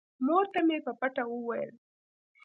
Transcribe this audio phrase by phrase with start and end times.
[0.25, 1.71] مور ته مې په پټه وويل.